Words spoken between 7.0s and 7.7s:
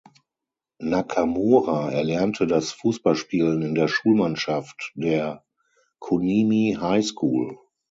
School".